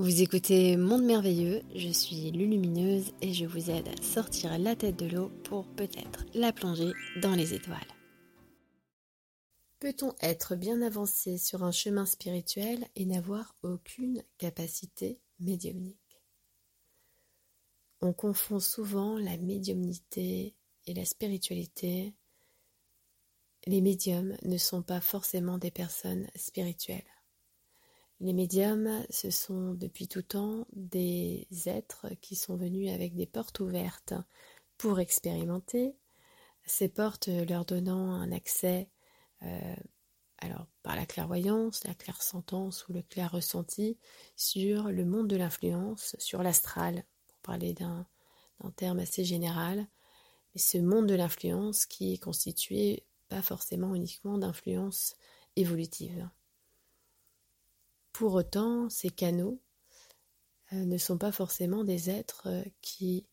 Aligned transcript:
Vous 0.00 0.22
écoutez 0.22 0.78
Monde 0.78 1.04
Merveilleux, 1.04 1.60
je 1.74 1.90
suis 1.90 2.30
Lulumineuse 2.30 3.12
et 3.20 3.34
je 3.34 3.44
vous 3.44 3.68
aide 3.68 3.86
à 3.86 4.02
sortir 4.02 4.58
la 4.58 4.74
tête 4.74 4.96
de 4.96 5.04
l'eau 5.04 5.28
pour 5.44 5.66
peut-être 5.74 6.24
la 6.32 6.54
plonger 6.54 6.92
dans 7.20 7.34
les 7.34 7.52
étoiles. 7.52 7.76
Peut-on 9.78 10.14
être 10.22 10.56
bien 10.56 10.80
avancé 10.80 11.36
sur 11.36 11.64
un 11.64 11.70
chemin 11.70 12.06
spirituel 12.06 12.86
et 12.96 13.04
n'avoir 13.04 13.54
aucune 13.62 14.24
capacité 14.38 15.20
médiumnique? 15.38 16.22
On 18.00 18.14
confond 18.14 18.58
souvent 18.58 19.18
la 19.18 19.36
médiumnité 19.36 20.54
et 20.86 20.94
la 20.94 21.04
spiritualité. 21.04 22.14
Les 23.66 23.82
médiums 23.82 24.34
ne 24.44 24.56
sont 24.56 24.80
pas 24.80 25.02
forcément 25.02 25.58
des 25.58 25.70
personnes 25.70 26.26
spirituelles. 26.36 27.19
Les 28.20 28.34
médiums, 28.34 29.04
ce 29.08 29.30
sont 29.30 29.72
depuis 29.72 30.06
tout 30.06 30.22
temps 30.22 30.66
des 30.72 31.46
êtres 31.66 32.06
qui 32.20 32.36
sont 32.36 32.54
venus 32.54 32.92
avec 32.92 33.14
des 33.14 33.26
portes 33.26 33.60
ouvertes 33.60 34.12
pour 34.76 35.00
expérimenter, 35.00 35.96
ces 36.66 36.88
portes 36.88 37.28
leur 37.28 37.64
donnant 37.64 38.12
un 38.12 38.30
accès 38.30 38.90
euh, 39.42 39.74
alors 40.38 40.66
par 40.82 40.96
la 40.96 41.06
clairvoyance, 41.06 41.84
la 41.84 41.94
clairsentence 41.94 42.88
ou 42.88 42.92
le 42.92 43.02
clair 43.02 43.30
ressenti 43.30 43.98
sur 44.36 44.84
le 44.84 45.04
monde 45.04 45.28
de 45.28 45.36
l'influence, 45.36 46.16
sur 46.18 46.42
l'astral, 46.42 47.04
pour 47.26 47.38
parler 47.38 47.74
d'un 47.74 48.06
terme 48.76 49.00
assez 49.00 49.24
général, 49.24 49.86
mais 50.54 50.60
ce 50.60 50.78
monde 50.78 51.06
de 51.06 51.14
l'influence 51.14 51.86
qui 51.86 52.14
est 52.14 52.18
constitué 52.18 53.04
pas 53.28 53.42
forcément 53.42 53.94
uniquement 53.94 54.38
d'influence 54.38 55.16
évolutive. 55.56 56.28
Pour 58.20 58.34
autant, 58.34 58.90
ces 58.90 59.08
canaux 59.08 59.62
euh, 60.74 60.84
ne 60.84 60.98
sont 60.98 61.16
pas 61.16 61.32
forcément 61.32 61.84
des 61.84 62.10
êtres 62.10 62.48
euh, 62.48 62.62
qui 62.82 63.24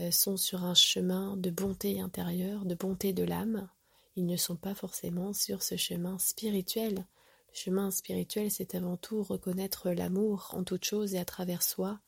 euh, 0.00 0.10
sont 0.10 0.38
sur 0.38 0.64
un 0.64 0.72
chemin 0.72 1.36
de 1.36 1.50
bonté 1.50 2.00
intérieure, 2.00 2.64
de 2.64 2.74
bonté 2.74 3.12
de 3.12 3.22
l'âme. 3.22 3.68
Ils 4.16 4.24
ne 4.24 4.38
sont 4.38 4.56
pas 4.56 4.74
forcément 4.74 5.34
sur 5.34 5.62
ce 5.62 5.76
chemin 5.76 6.18
spirituel. 6.18 6.94
Le 6.94 7.52
chemin 7.52 7.90
spirituel, 7.90 8.50
c'est 8.50 8.74
avant 8.74 8.96
tout 8.96 9.22
reconnaître 9.22 9.90
l'amour 9.90 10.48
en 10.54 10.64
toute 10.64 10.86
chose 10.86 11.14
et 11.14 11.18
à 11.18 11.26
travers 11.26 11.62
soi. 11.62 12.00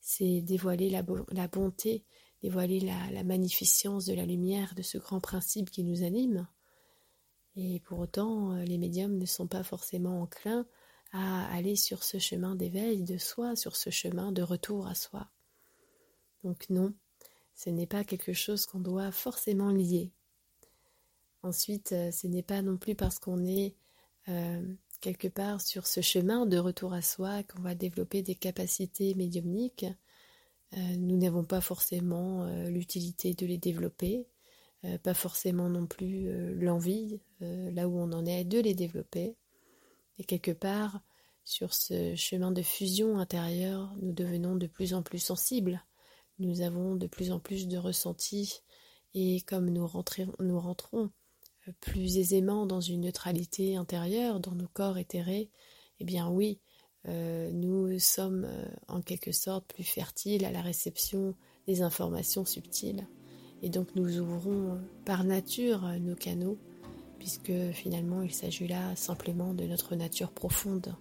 C'est 0.00 0.40
dévoiler 0.40 0.88
la, 0.88 1.02
bonté, 1.02 2.06
dévoiler 2.40 2.80
la 2.80 3.22
magnificence 3.22 4.06
de 4.06 4.14
la 4.14 4.24
lumière, 4.24 4.74
de 4.76 4.82
ce 4.82 4.96
grand 4.96 5.20
principe 5.20 5.70
qui 5.70 5.84
nous 5.84 6.04
anime. 6.04 6.48
Et 7.54 7.80
pour 7.80 7.98
autant, 7.98 8.54
les 8.54 8.78
médiums 8.78 9.18
ne 9.18 9.26
sont 9.26 9.46
pas 9.46 9.62
forcément 9.62 10.22
enclins 10.22 10.66
à 11.12 11.46
aller 11.54 11.76
sur 11.76 12.02
ce 12.02 12.18
chemin 12.18 12.54
d'éveil 12.54 13.02
de 13.02 13.18
soi, 13.18 13.56
sur 13.56 13.76
ce 13.76 13.90
chemin 13.90 14.32
de 14.32 14.42
retour 14.42 14.86
à 14.86 14.94
soi. 14.94 15.28
Donc 16.44 16.68
non, 16.70 16.94
ce 17.54 17.70
n'est 17.70 17.86
pas 17.86 18.04
quelque 18.04 18.32
chose 18.32 18.66
qu'on 18.66 18.80
doit 18.80 19.10
forcément 19.10 19.70
lier. 19.70 20.12
Ensuite, 21.42 21.92
euh, 21.92 22.10
ce 22.10 22.26
n'est 22.26 22.42
pas 22.42 22.62
non 22.62 22.76
plus 22.76 22.94
parce 22.94 23.18
qu'on 23.18 23.44
est 23.44 23.74
euh, 24.28 24.62
quelque 25.00 25.28
part 25.28 25.60
sur 25.60 25.86
ce 25.86 26.00
chemin 26.00 26.44
de 26.44 26.58
retour 26.58 26.92
à 26.92 27.02
soi 27.02 27.42
qu'on 27.44 27.62
va 27.62 27.74
développer 27.74 28.22
des 28.22 28.34
capacités 28.34 29.14
médiumniques. 29.14 29.86
Euh, 30.76 30.96
nous 30.98 31.16
n'avons 31.16 31.44
pas 31.44 31.60
forcément 31.60 32.46
l'utilité 32.66 33.34
de 33.34 33.46
les 33.46 33.58
développer, 33.58 34.26
pas 35.02 35.14
forcément 35.14 35.68
non 35.68 35.86
plus 35.86 36.28
l'envie, 36.60 37.20
là 37.40 37.88
où 37.88 37.98
on 37.98 38.12
en 38.12 38.26
est, 38.26 38.44
de 38.44 38.58
les 38.58 38.74
développer. 38.74 39.36
Et 40.18 40.24
quelque 40.24 40.50
part, 40.50 41.00
sur 41.44 41.74
ce 41.74 42.14
chemin 42.16 42.50
de 42.50 42.62
fusion 42.62 43.18
intérieure, 43.18 43.94
nous 44.00 44.12
devenons 44.12 44.56
de 44.56 44.66
plus 44.66 44.94
en 44.94 45.02
plus 45.02 45.18
sensibles. 45.18 45.84
Nous 46.38 46.60
avons 46.60 46.96
de 46.96 47.06
plus 47.06 47.30
en 47.30 47.38
plus 47.38 47.68
de 47.68 47.78
ressentis 47.78 48.62
et 49.14 49.40
comme 49.40 49.70
nous, 49.70 49.86
rentrons 49.86 51.10
plus 51.80 52.18
aisément 52.18 52.66
dans 52.66 52.82
une 52.82 53.00
neutralité 53.00 53.76
intérieure, 53.76 54.40
dans 54.40 54.52
nos 54.52 54.68
corps 54.68 54.98
éthérés, 54.98 55.48
eh 56.00 56.04
bien 56.04 56.28
oui, 56.28 56.60
euh, 57.08 57.50
nous 57.50 57.98
sommes 57.98 58.44
euh, 58.44 58.66
en 58.88 59.00
quelque 59.00 59.32
sorte 59.32 59.66
plus 59.72 59.84
fertiles 59.84 60.44
à 60.44 60.50
la 60.50 60.60
réception 60.60 61.34
des 61.66 61.80
informations 61.80 62.44
subtiles. 62.44 63.08
Et 63.62 63.70
donc 63.70 63.94
nous 63.94 64.18
ouvrons 64.18 64.74
euh, 64.74 64.78
par 65.06 65.24
nature 65.24 65.82
nos 66.00 66.14
canaux 66.14 66.58
puisque 67.18 67.52
finalement 67.72 68.22
il 68.22 68.32
s'agit 68.32 68.68
là 68.68 68.94
simplement 68.96 69.54
de 69.54 69.64
notre 69.64 69.94
nature 69.94 70.30
profonde. 70.32 70.94